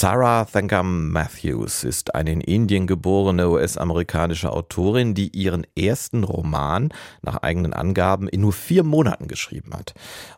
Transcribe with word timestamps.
Sarah 0.00 0.44
Thankam 0.44 1.10
Matthews 1.10 1.82
ist 1.82 2.14
eine 2.14 2.30
in 2.30 2.40
Indien 2.40 2.86
geborene 2.86 3.48
US-amerikanische 3.48 4.52
Autorin, 4.52 5.12
die 5.14 5.36
ihren 5.36 5.66
ersten 5.76 6.22
Roman 6.22 6.90
nach 7.22 7.38
eigenen 7.38 7.72
Angaben 7.72 8.28
in 8.28 8.42
nur 8.42 8.52
vier 8.52 8.84
Monaten 8.84 9.26
geschrieben 9.26 9.74
hat. 9.74 9.94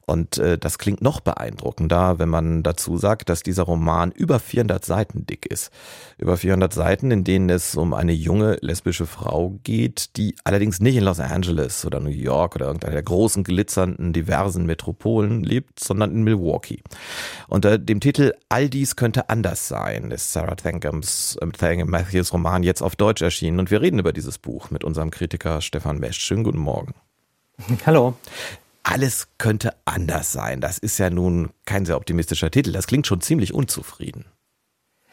Und 0.06 0.38
äh, 0.38 0.56
das 0.56 0.78
klingt 0.78 1.02
noch 1.02 1.20
beeindruckender, 1.20 2.18
wenn 2.18 2.30
man 2.30 2.62
dazu 2.62 2.96
sagt, 2.96 3.28
dass 3.28 3.42
dieser 3.42 3.64
Roman 3.64 4.12
über 4.12 4.40
400 4.40 4.82
Seiten 4.82 5.26
dick 5.26 5.44
ist. 5.44 5.70
Über 6.16 6.38
400 6.38 6.72
Seiten, 6.72 7.10
in 7.10 7.22
denen 7.22 7.50
es 7.50 7.76
um 7.76 7.92
eine 7.92 8.12
junge 8.12 8.56
lesbische 8.62 9.04
Frau 9.04 9.60
geht, 9.62 10.16
die 10.16 10.36
allerdings 10.42 10.80
nicht 10.80 10.96
in 10.96 11.04
Los 11.04 11.20
Angeles 11.20 11.84
oder 11.84 12.00
New 12.00 12.08
York 12.08 12.56
oder 12.56 12.64
irgendeiner 12.64 12.94
der 12.94 13.02
großen, 13.02 13.44
glitzernden, 13.44 14.14
diversen 14.14 14.64
Metropolen 14.64 15.44
lebt, 15.44 15.78
sondern 15.78 16.12
in 16.12 16.22
Milwaukee. 16.22 16.82
Unter 17.46 17.76
dem 17.76 18.00
Titel 18.00 18.32
All 18.48 18.70
dies 18.70 18.96
könnte 18.96 19.28
anders 19.28 19.49
anders 19.50 19.66
sein, 19.66 20.10
ist 20.12 20.32
Sarah 20.32 20.54
Thankams, 20.54 21.36
äh, 21.40 21.46
Thankham 21.48 21.90
Matthews 21.90 22.32
Roman 22.32 22.62
jetzt 22.62 22.82
auf 22.82 22.94
Deutsch 22.94 23.20
erschienen 23.20 23.58
und 23.58 23.70
wir 23.72 23.80
reden 23.80 23.98
über 23.98 24.12
dieses 24.12 24.38
Buch 24.38 24.70
mit 24.70 24.84
unserem 24.84 25.10
Kritiker 25.10 25.60
Stefan 25.60 25.98
Mesch. 25.98 26.18
Schönen 26.18 26.44
guten 26.44 26.58
Morgen. 26.58 26.94
Hallo. 27.86 28.14
Alles 28.84 29.26
könnte 29.38 29.74
anders 29.84 30.30
sein. 30.32 30.60
Das 30.60 30.78
ist 30.78 30.98
ja 30.98 31.10
nun 31.10 31.50
kein 31.64 31.84
sehr 31.84 31.96
optimistischer 31.96 32.50
Titel. 32.50 32.70
Das 32.70 32.86
klingt 32.86 33.08
schon 33.08 33.20
ziemlich 33.20 33.52
unzufrieden. 33.52 34.24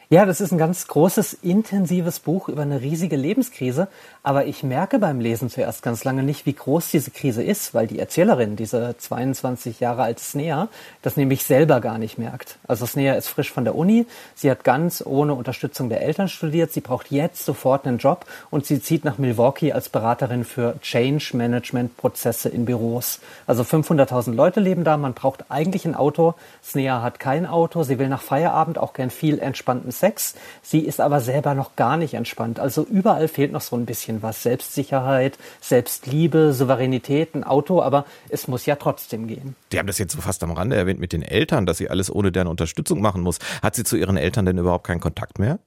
Ja, 0.10 0.26
das 0.26 0.40
ist 0.40 0.54
ein 0.54 0.58
ganz 0.58 0.88
großes, 0.88 1.34
intensives 1.42 2.22
Buch 2.22 2.48
über 2.48 2.62
eine 2.62 2.80
riesige 2.80 3.18
Lebenskrise. 3.18 3.90
Aber 4.24 4.46
ich 4.46 4.64
merke 4.64 5.00
beim 5.00 5.20
Lesen 5.20 5.50
zuerst 5.50 5.84
ganz 5.84 6.06
lange 6.06 6.24
nicht, 6.24 6.46
wie 6.46 6.54
groß 6.54 6.92
diese 6.92 7.12
Krise 7.12 7.44
ist, 7.44 7.74
weil 7.74 7.88
die 7.88 8.00
Erzählerin, 8.00 8.56
diese 8.56 8.96
22 8.98 9.82
Jahre 9.82 10.04
alte 10.04 10.24
Snea, 10.24 10.70
das 11.02 11.18
nämlich 11.18 11.44
selber 11.44 11.82
gar 11.82 11.98
nicht 11.98 12.18
merkt. 12.18 12.58
Also 12.70 12.86
Snea 12.86 13.16
ist 13.16 13.28
frisch 13.28 13.52
von 13.52 13.66
der 13.66 13.76
Uni. 13.76 14.06
Sie 14.34 14.50
hat 14.50 14.64
ganz 14.64 15.04
ohne 15.06 15.34
Unterstützung 15.34 15.90
der 15.90 16.02
Eltern 16.02 16.30
studiert. 16.30 16.72
Sie 16.72 16.80
braucht 16.80 17.12
jetzt 17.12 17.44
sofort 17.44 17.86
einen 17.86 17.98
Job 17.98 18.26
und 18.50 18.66
sie 18.66 18.82
zieht 18.82 19.04
nach 19.04 19.18
Milwaukee 19.18 19.74
als 19.74 19.90
Beraterin 19.90 20.46
für 20.46 20.80
Change 20.80 21.32
Management 21.34 21.98
Prozesse 21.98 22.48
in 22.48 22.64
Büros. 22.64 23.20
Also 23.46 23.64
500.000 23.64 24.34
Leute 24.34 24.62
leben 24.62 24.86
da. 24.86 24.96
Man 24.96 25.16
braucht 25.16 25.52
eigentlich 25.52 25.84
ein 25.84 25.96
Auto. 25.96 26.36
Snea 26.64 27.02
hat 27.02 27.20
kein 27.20 27.46
Auto. 27.46 27.84
Sie 27.84 28.00
will 28.00 28.08
nach 28.08 28.22
Feierabend 28.22 28.78
auch 28.78 28.94
gern 28.94 29.10
viel 29.10 29.40
entspannten 29.40 29.92
Sex. 30.00 30.36
Sie 30.62 30.80
ist 30.80 31.00
aber 31.00 31.22
selber 31.22 31.54
noch 31.54 31.76
gar 31.76 31.98
nicht 31.98 32.14
entspannt. 32.14 32.60
Also 32.60 32.84
überall 32.84 33.28
fehlt 33.28 33.52
noch 33.52 33.62
so 33.62 33.76
ein 33.76 33.86
bisschen 33.86 34.22
was. 34.24 34.44
Selbstsicherheit, 34.44 35.38
Selbstliebe, 35.62 36.54
Souveränität, 36.54 37.36
ein 37.36 37.44
Auto, 37.44 37.82
aber 37.82 38.06
es 38.30 38.48
muss 38.48 38.66
ja 38.66 38.76
trotzdem 38.76 39.28
gehen. 39.28 39.56
Die 39.72 39.80
haben 39.80 39.88
das 39.88 39.98
jetzt 39.98 40.14
so 40.14 40.22
fast 40.22 40.44
am 40.44 40.52
Rande 40.52 40.76
erwähnt 40.76 41.00
mit 41.00 41.14
den 41.14 41.22
Eltern, 41.22 41.66
dass 41.66 41.78
sie 41.78 41.90
alles 41.90 42.14
ohne 42.14 42.32
deren 42.32 42.48
Unterstützung 42.48 43.02
machen 43.02 43.22
muss. 43.22 43.40
Hat 43.62 43.76
sie 43.76 43.84
zu 43.84 43.98
ihren 43.98 44.18
Eltern 44.18 44.46
denn 44.46 44.58
überhaupt 44.58 44.86
keinen 44.88 45.02
Kontakt 45.02 45.40
mehr? 45.40 45.60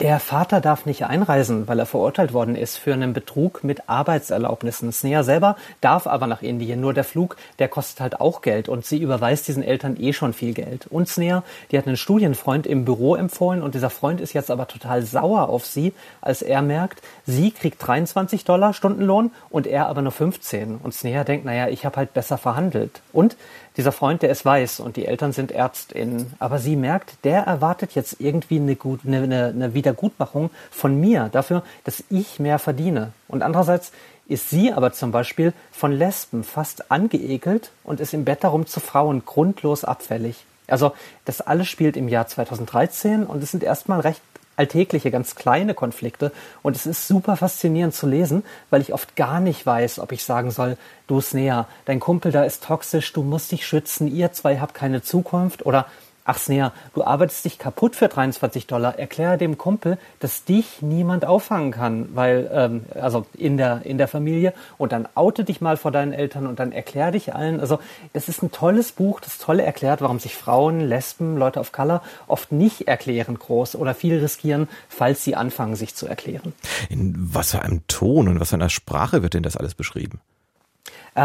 Der 0.00 0.18
Vater 0.18 0.62
darf 0.62 0.86
nicht 0.86 1.04
einreisen, 1.04 1.68
weil 1.68 1.78
er 1.78 1.84
verurteilt 1.84 2.32
worden 2.32 2.56
ist 2.56 2.78
für 2.78 2.94
einen 2.94 3.12
Betrug 3.12 3.62
mit 3.62 3.90
Arbeitserlaubnissen. 3.90 4.90
Snea 4.92 5.22
selber 5.22 5.56
darf 5.82 6.06
aber 6.06 6.26
nach 6.26 6.40
Indien. 6.40 6.80
Nur 6.80 6.94
der 6.94 7.04
Flug, 7.04 7.36
der 7.58 7.68
kostet 7.68 8.00
halt 8.00 8.18
auch 8.18 8.40
Geld 8.40 8.70
und 8.70 8.86
sie 8.86 8.96
überweist 8.96 9.46
diesen 9.46 9.62
Eltern 9.62 9.98
eh 10.00 10.14
schon 10.14 10.32
viel 10.32 10.54
Geld. 10.54 10.86
Und 10.86 11.06
Snea, 11.06 11.44
die 11.70 11.76
hat 11.76 11.86
einen 11.86 11.98
Studienfreund 11.98 12.66
im 12.66 12.86
Büro 12.86 13.14
empfohlen 13.14 13.62
und 13.62 13.74
dieser 13.74 13.90
Freund 13.90 14.22
ist 14.22 14.32
jetzt 14.32 14.50
aber 14.50 14.66
total 14.68 15.02
sauer 15.02 15.50
auf 15.50 15.66
sie, 15.66 15.92
als 16.22 16.40
er 16.40 16.62
merkt, 16.62 17.02
sie 17.26 17.50
kriegt 17.50 17.86
23 17.86 18.46
Dollar 18.46 18.72
Stundenlohn 18.72 19.32
und 19.50 19.66
er 19.66 19.88
aber 19.88 20.00
nur 20.00 20.12
15. 20.12 20.78
Und 20.82 20.94
Snea 20.94 21.24
denkt, 21.24 21.44
naja, 21.44 21.68
ich 21.68 21.84
habe 21.84 21.96
halt 21.96 22.14
besser 22.14 22.38
verhandelt. 22.38 23.02
Und 23.12 23.36
dieser 23.76 23.92
Freund, 23.92 24.22
der 24.22 24.30
ist 24.30 24.44
weiß 24.44 24.80
und 24.80 24.96
die 24.96 25.06
Eltern 25.06 25.32
sind 25.32 25.52
Ärztinnen. 25.52 26.34
Aber 26.38 26.58
sie 26.58 26.74
merkt, 26.74 27.24
der 27.24 27.42
erwartet 27.42 27.92
jetzt 27.94 28.16
irgendwie 28.18 28.56
eine, 28.56 28.76
gut, 28.76 29.00
eine, 29.06 29.46
eine 29.46 29.74
Wiedergutmachung 29.90 30.50
von 30.70 30.98
mir 30.98 31.28
dafür, 31.32 31.62
dass 31.84 32.04
ich 32.10 32.38
mehr 32.38 32.58
verdiene. 32.58 33.12
Und 33.28 33.42
andererseits 33.42 33.92
ist 34.28 34.50
sie 34.50 34.72
aber 34.72 34.92
zum 34.92 35.10
Beispiel 35.10 35.52
von 35.72 35.92
Lesben 35.92 36.44
fast 36.44 36.90
angeekelt 36.90 37.72
und 37.82 38.00
ist 38.00 38.14
im 38.14 38.24
Bett 38.24 38.44
darum 38.44 38.66
zu 38.66 38.80
Frauen 38.80 39.24
grundlos 39.24 39.84
abfällig. 39.84 40.44
Also 40.68 40.92
das 41.24 41.40
alles 41.40 41.68
spielt 41.68 41.96
im 41.96 42.06
Jahr 42.06 42.28
2013 42.28 43.24
und 43.24 43.42
es 43.42 43.50
sind 43.50 43.64
erstmal 43.64 44.00
recht 44.00 44.22
alltägliche, 44.54 45.10
ganz 45.10 45.34
kleine 45.34 45.74
Konflikte. 45.74 46.32
Und 46.62 46.76
es 46.76 46.86
ist 46.86 47.08
super 47.08 47.36
faszinierend 47.36 47.94
zu 47.94 48.06
lesen, 48.06 48.44
weil 48.68 48.82
ich 48.82 48.92
oft 48.92 49.16
gar 49.16 49.40
nicht 49.40 49.64
weiß, 49.64 49.98
ob 49.98 50.12
ich 50.12 50.22
sagen 50.22 50.50
soll, 50.50 50.76
du 51.06 51.20
Snea, 51.20 51.66
dein 51.86 51.98
Kumpel 51.98 52.30
da 52.30 52.44
ist 52.44 52.62
toxisch, 52.62 53.12
du 53.12 53.22
musst 53.22 53.50
dich 53.52 53.66
schützen, 53.66 54.06
ihr 54.06 54.32
zwei 54.32 54.60
habt 54.60 54.74
keine 54.74 55.02
Zukunft 55.02 55.64
oder 55.64 55.86
Ach 56.32 56.38
Snea, 56.38 56.72
du 56.94 57.02
arbeitest 57.02 57.44
dich 57.44 57.58
kaputt 57.58 57.96
für 57.96 58.06
23 58.06 58.68
Dollar. 58.68 58.96
Erkläre 58.96 59.36
dem 59.36 59.58
Kumpel, 59.58 59.98
dass 60.20 60.44
dich 60.44 60.80
niemand 60.80 61.24
auffangen 61.24 61.72
kann, 61.72 62.10
weil, 62.14 62.48
ähm, 62.54 62.84
also 62.94 63.26
in 63.36 63.56
der, 63.56 63.84
in 63.84 63.98
der 63.98 64.06
Familie. 64.06 64.54
Und 64.78 64.92
dann 64.92 65.08
oute 65.16 65.42
dich 65.42 65.60
mal 65.60 65.76
vor 65.76 65.90
deinen 65.90 66.12
Eltern 66.12 66.46
und 66.46 66.60
dann 66.60 66.70
erklär 66.70 67.10
dich 67.10 67.34
allen. 67.34 67.58
Also, 67.58 67.80
das 68.12 68.28
ist 68.28 68.44
ein 68.44 68.52
tolles 68.52 68.92
Buch, 68.92 69.18
das 69.18 69.38
tolle 69.38 69.64
erklärt, 69.64 70.02
warum 70.02 70.20
sich 70.20 70.36
Frauen, 70.36 70.78
Lesben, 70.78 71.36
Leute 71.36 71.58
of 71.58 71.72
Color 71.72 72.00
oft 72.28 72.52
nicht 72.52 72.86
erklären 72.86 73.36
groß 73.36 73.74
oder 73.74 73.92
viel 73.92 74.20
riskieren, 74.20 74.68
falls 74.88 75.24
sie 75.24 75.34
anfangen, 75.34 75.74
sich 75.74 75.96
zu 75.96 76.06
erklären. 76.06 76.52
In 76.88 77.16
was 77.16 77.50
für 77.50 77.62
einem 77.62 77.84
Ton 77.88 78.28
und 78.28 78.38
was 78.38 78.50
für 78.50 78.54
einer 78.54 78.70
Sprache 78.70 79.24
wird 79.24 79.34
denn 79.34 79.42
das 79.42 79.56
alles 79.56 79.74
beschrieben? 79.74 80.20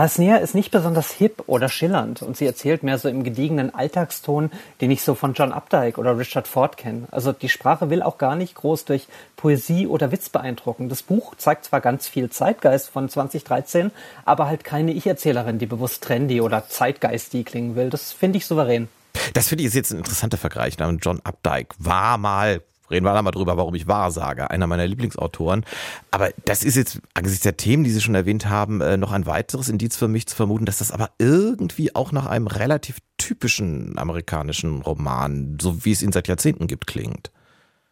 Snea 0.07 0.37
ist 0.37 0.55
nicht 0.55 0.71
besonders 0.71 1.11
hip 1.11 1.43
oder 1.47 1.69
schillernd 1.69 2.21
und 2.21 2.35
sie 2.35 2.45
erzählt 2.45 2.83
mehr 2.83 2.97
so 2.97 3.07
im 3.07 3.23
gediegenen 3.23 3.73
Alltagston, 3.73 4.51
den 4.81 4.91
ich 4.91 5.03
so 5.03 5.15
von 5.15 5.33
John 5.33 5.51
Updike 5.51 5.99
oder 5.99 6.17
Richard 6.17 6.47
Ford 6.47 6.77
kenne. 6.77 7.07
Also 7.11 7.31
die 7.31 7.49
Sprache 7.49 7.89
will 7.89 8.01
auch 8.01 8.17
gar 8.17 8.35
nicht 8.35 8.55
groß 8.55 8.85
durch 8.85 9.07
Poesie 9.35 9.87
oder 9.87 10.11
Witz 10.11 10.29
beeindrucken. 10.29 10.89
Das 10.89 11.03
Buch 11.03 11.35
zeigt 11.35 11.65
zwar 11.65 11.81
ganz 11.81 12.07
viel 12.07 12.29
Zeitgeist 12.29 12.89
von 12.89 13.09
2013, 13.09 13.91
aber 14.25 14.47
halt 14.47 14.63
keine 14.63 14.91
Ich-Erzählerin, 14.91 15.59
die 15.59 15.65
bewusst 15.65 16.03
trendy 16.03 16.41
oder 16.41 16.67
zeitgeistig 16.67 17.45
klingen 17.45 17.75
will. 17.75 17.89
Das 17.89 18.11
finde 18.11 18.37
ich 18.37 18.45
souverän. 18.45 18.87
Das 19.33 19.47
finde 19.47 19.63
ich 19.63 19.73
jetzt 19.73 19.91
ein 19.91 19.99
interessanter 19.99 20.37
Vergleich. 20.37 20.77
John 20.77 21.21
Updike 21.23 21.75
war 21.79 22.17
mal 22.17 22.61
Reden 22.89 23.05
wir 23.05 23.21
mal 23.21 23.31
drüber, 23.31 23.57
warum 23.57 23.75
ich 23.75 23.87
Wahrsage, 23.87 24.49
einer 24.51 24.67
meiner 24.67 24.85
Lieblingsautoren. 24.85 25.65
Aber 26.11 26.29
das 26.45 26.63
ist 26.63 26.75
jetzt 26.75 26.99
angesichts 27.13 27.43
der 27.43 27.57
Themen, 27.57 27.83
die 27.83 27.89
Sie 27.89 28.01
schon 28.01 28.15
erwähnt 28.15 28.47
haben, 28.47 28.81
äh, 28.81 28.97
noch 28.97 29.11
ein 29.11 29.25
weiteres 29.25 29.69
Indiz 29.69 29.97
für 29.97 30.07
mich 30.07 30.27
zu 30.27 30.35
vermuten, 30.35 30.65
dass 30.65 30.77
das 30.77 30.91
aber 30.91 31.09
irgendwie 31.17 31.95
auch 31.95 32.11
nach 32.11 32.25
einem 32.25 32.47
relativ 32.47 32.97
typischen 33.17 33.97
amerikanischen 33.97 34.81
Roman, 34.81 35.57
so 35.59 35.85
wie 35.85 35.91
es 35.91 36.03
ihn 36.03 36.11
seit 36.11 36.27
Jahrzehnten 36.27 36.67
gibt, 36.67 36.85
klingt. 36.87 37.31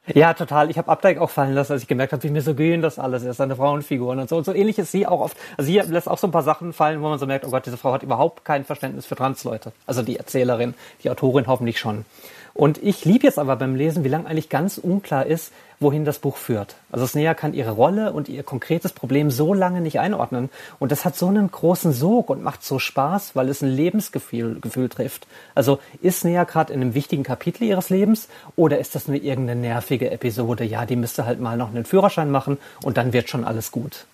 Ja, 0.07 0.33
total. 0.33 0.69
Ich 0.69 0.77
habe 0.77 0.91
Updike 0.91 1.21
auch 1.21 1.29
fallen 1.29 1.53
lassen, 1.53 1.71
als 1.71 1.83
ich 1.83 1.87
gemerkt 1.87 2.11
habe, 2.11 2.21
wie 2.23 2.29
mir 2.29 2.41
so 2.41 2.55
gehen 2.55 2.81
das 2.81 2.99
alles 2.99 3.23
ist, 3.23 3.37
seine 3.37 3.55
Frauenfiguren 3.55 4.19
und 4.19 4.27
so. 4.27 4.35
Und 4.35 4.43
so 4.43 4.53
ähnlich 4.53 4.77
ist 4.77 4.91
sie 4.91 5.07
auch 5.07 5.21
oft. 5.21 5.37
Also 5.57 5.71
sie 5.71 5.79
lässt 5.79 6.09
auch 6.09 6.17
so 6.17 6.27
ein 6.27 6.31
paar 6.31 6.43
Sachen 6.43 6.73
fallen, 6.73 7.01
wo 7.01 7.07
man 7.07 7.19
so 7.19 7.25
merkt, 7.25 7.45
oh 7.45 7.51
Gott, 7.51 7.65
diese 7.65 7.77
Frau 7.77 7.93
hat 7.93 8.03
überhaupt 8.03 8.43
kein 8.43 8.65
Verständnis 8.65 9.05
für 9.05 9.15
Transleute. 9.15 9.71
Also 9.85 10.01
die 10.01 10.17
Erzählerin, 10.17 10.73
die 11.03 11.09
Autorin 11.09 11.47
hoffentlich 11.47 11.79
schon. 11.79 12.03
Und 12.55 12.81
ich 12.83 13.03
liebe 13.03 13.25
jetzt 13.25 13.39
aber 13.39 13.55
beim 13.55 13.75
Lesen, 13.75 14.03
wie 14.03 14.09
lang 14.09 14.27
eigentlich 14.27 14.49
ganz 14.49 14.77
unklar 14.77 15.25
ist, 15.25 15.51
wohin 15.79 16.05
das 16.05 16.19
Buch 16.19 16.37
führt. 16.37 16.75
Also 16.91 17.07
Snea 17.07 17.33
kann 17.33 17.53
ihre 17.53 17.71
Rolle 17.71 18.13
und 18.13 18.29
ihr 18.29 18.43
konkretes 18.43 18.93
Problem 18.93 19.31
so 19.31 19.53
lange 19.53 19.81
nicht 19.81 19.99
einordnen. 19.99 20.49
Und 20.79 20.91
das 20.91 21.03
hat 21.03 21.15
so 21.15 21.27
einen 21.27 21.49
großen 21.49 21.91
Sog 21.93 22.29
und 22.29 22.43
macht 22.43 22.63
so 22.63 22.77
Spaß, 22.77 23.35
weil 23.35 23.49
es 23.49 23.61
ein 23.61 23.69
Lebensgefühl 23.69 24.59
Gefühl 24.61 24.87
trifft. 24.87 25.27
Also 25.55 25.79
ist 26.01 26.21
Snea 26.21 26.43
gerade 26.43 26.73
in 26.73 26.81
einem 26.81 26.93
wichtigen 26.93 27.23
Kapitel 27.23 27.63
ihres 27.63 27.89
Lebens 27.89 28.29
oder 28.55 28.77
ist 28.77 28.93
das 28.93 29.07
nur 29.07 29.17
irgendeine 29.17 29.59
nervige 29.59 30.11
Episode? 30.11 30.63
Ja, 30.63 30.85
die 30.85 30.95
müsste 30.95 31.25
halt 31.25 31.39
mal 31.39 31.57
noch 31.57 31.69
einen 31.69 31.85
Führerschein 31.85 32.29
machen 32.29 32.59
und 32.83 32.97
dann 32.97 33.13
wird 33.13 33.29
schon 33.29 33.45
alles 33.45 33.71
gut. 33.71 34.05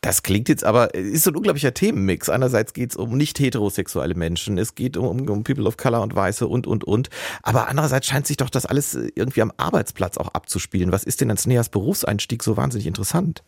Das 0.00 0.22
klingt 0.22 0.48
jetzt 0.48 0.64
aber, 0.64 0.94
ist 0.94 1.24
so 1.24 1.30
ein 1.30 1.36
unglaublicher 1.36 1.74
Themenmix. 1.74 2.28
Einerseits 2.28 2.72
geht 2.72 2.90
es 2.90 2.96
um 2.96 3.16
nicht 3.16 3.38
heterosexuelle 3.38 4.14
Menschen, 4.14 4.58
es 4.58 4.74
geht 4.74 4.96
um, 4.96 5.28
um 5.28 5.44
People 5.44 5.66
of 5.66 5.76
Color 5.76 6.02
und 6.02 6.14
Weiße 6.14 6.46
und, 6.46 6.66
und, 6.66 6.84
und. 6.84 7.10
Aber 7.42 7.68
andererseits 7.68 8.06
scheint 8.06 8.26
sich 8.26 8.36
doch 8.36 8.50
das 8.50 8.66
alles 8.66 8.94
irgendwie 8.94 9.42
am 9.42 9.52
Arbeitsplatz 9.56 10.18
auch 10.18 10.28
abzuspielen. 10.28 10.92
Was 10.92 11.04
ist 11.04 11.20
denn 11.20 11.30
als 11.30 11.46
Neas 11.46 11.68
Berufseinstieg 11.68 12.42
so 12.42 12.56
wahnsinnig 12.56 12.86
interessant? 12.86 13.42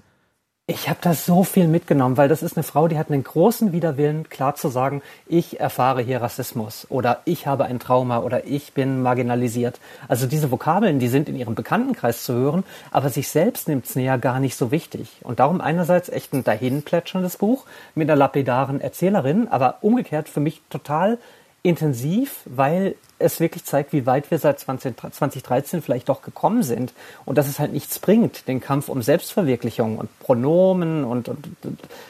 Ich 0.71 0.89
habe 0.89 1.01
da 1.03 1.15
so 1.15 1.43
viel 1.43 1.67
mitgenommen, 1.67 2.17
weil 2.17 2.29
das 2.29 2.45
ist 2.45 2.57
eine 2.57 2.63
Frau, 2.63 2.87
die 2.87 2.97
hat 2.97 3.11
einen 3.11 3.25
großen 3.25 3.73
Widerwillen, 3.73 4.29
klar 4.29 4.55
zu 4.55 4.69
sagen, 4.69 5.03
ich 5.27 5.59
erfahre 5.59 6.01
hier 6.01 6.23
Rassismus 6.23 6.87
oder 6.89 7.23
ich 7.25 7.49
habe 7.49 7.65
ein 7.65 7.81
Trauma 7.81 8.21
oder 8.21 8.47
ich 8.47 8.73
bin 8.73 9.03
marginalisiert. 9.03 9.81
Also 10.07 10.29
diese 10.29 10.53
Vokabeln, 10.53 11.01
die 11.01 11.09
sind 11.09 11.29
in 11.29 11.35
ihrem 11.35 11.57
Bekanntenkreis 11.57 12.23
zu 12.23 12.35
hören, 12.35 12.63
aber 12.93 13.11
sich 13.11 13.27
selbst 13.27 13.67
nimmt 13.67 13.87
es 13.87 13.97
näher 13.97 14.17
gar 14.17 14.39
nicht 14.39 14.55
so 14.55 14.71
wichtig. 14.71 15.09
Und 15.23 15.41
darum 15.41 15.61
einerseits 15.61 16.09
echt 16.09 16.33
ein 16.35 16.45
dahinplätscherndes 16.45 17.39
Buch 17.39 17.67
mit 17.97 18.09
einer 18.09 18.17
lapidaren 18.17 18.81
Erzählerin, 18.81 19.49
aber 19.49 19.79
umgekehrt 19.81 20.29
für 20.29 20.39
mich 20.39 20.63
total 20.71 21.19
intensiv, 21.65 22.43
weil 22.45 22.95
es 23.21 23.39
wirklich 23.39 23.65
zeigt, 23.65 23.93
wie 23.93 24.07
weit 24.07 24.31
wir 24.31 24.39
seit 24.39 24.59
20, 24.59 24.97
2013 25.13 25.83
vielleicht 25.83 26.09
doch 26.09 26.23
gekommen 26.23 26.63
sind 26.63 26.93
und 27.25 27.39
dass 27.39 27.49
es 27.49 27.59
halt 27.59 27.73
nichts 27.73 27.99
bringt, 27.99 28.49
den 28.49 28.61
Kampf 28.61 28.89
um 28.89 29.03
Selbstverwirklichung 29.03 29.99
und 29.99 30.19
Pronomen 30.19 31.05
und, 31.05 31.29
und, 31.29 31.49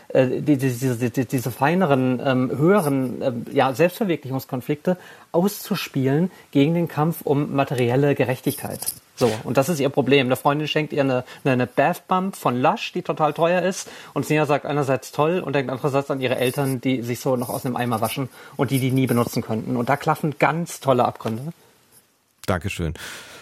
äh, 0.09 0.41
die, 0.41 0.57
diese, 0.57 1.11
die, 1.11 1.25
diese 1.25 1.51
feineren, 1.51 2.21
ähm, 2.25 2.51
höheren 2.57 3.23
äh, 3.23 3.33
ja, 3.53 3.73
Selbstverwirklichungskonflikte 3.75 4.97
auszuspielen 5.33 6.31
gegen 6.51 6.75
den 6.75 6.89
Kampf 6.89 7.23
um 7.23 7.55
materielle 7.55 8.15
Gerechtigkeit. 8.15 8.81
So, 9.21 9.31
und 9.45 9.59
das 9.59 9.69
ist 9.69 9.81
ihr 9.81 9.91
Problem. 9.91 10.29
Eine 10.29 10.37
Freundin 10.37 10.67
schenkt 10.67 10.95
ihr 10.95 11.03
eine, 11.03 11.25
eine 11.45 11.67
Bath 11.67 12.09
Bump 12.09 12.37
von 12.37 12.59
Lush, 12.59 12.93
die 12.93 13.03
total 13.03 13.35
teuer 13.35 13.61
ist. 13.61 13.91
Und 14.15 14.25
Sia 14.25 14.47
sagt 14.47 14.65
einerseits 14.65 15.13
toll 15.13 15.41
und 15.41 15.55
denkt 15.55 15.71
andererseits 15.71 16.11
an 16.11 16.23
ihre 16.23 16.37
Eltern, 16.37 16.81
die 16.81 17.03
sich 17.03 17.21
so 17.21 17.37
noch 17.37 17.51
aus 17.51 17.67
einem 17.67 17.77
Eimer 17.77 18.01
waschen 18.01 18.31
und 18.57 18.71
die 18.71 18.79
die 18.79 18.91
nie 18.91 19.07
benutzen 19.07 19.43
könnten. 19.43 19.77
Und 19.77 19.91
da 19.91 19.99
klaffen 19.99 20.37
ganz 20.39 20.81
tolle 20.81 21.00
Abgründe. 21.07 21.53
Dankeschön. 22.47 22.95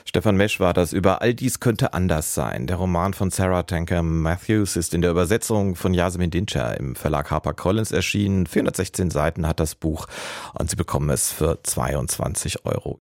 Stefan 0.04 0.36
Mesch 0.36 0.58
war 0.58 0.72
das 0.72 0.94
über 0.94 1.20
All 1.20 1.34
dies 1.34 1.60
könnte 1.60 1.92
anders 1.92 2.34
sein. 2.34 2.66
Der 2.66 2.76
Roman 2.76 3.12
von 3.12 3.30
Sarah 3.30 3.64
Tanker 3.64 4.02
Matthews 4.02 4.76
ist 4.76 4.94
in 4.94 5.02
der 5.02 5.10
Übersetzung 5.10 5.76
von 5.76 5.92
Yasemin 5.92 6.30
Dincher 6.30 6.78
im 6.78 6.96
Verlag 6.96 7.30
HarperCollins 7.30 7.92
erschienen. 7.92 8.46
416 8.46 9.10
Seiten 9.10 9.46
hat 9.46 9.60
das 9.60 9.74
Buch 9.74 10.06
und 10.54 10.70
Sie 10.70 10.76
bekommen 10.76 11.10
es 11.10 11.30
für 11.30 11.62
22 11.62 12.64
Euro. 12.64 13.00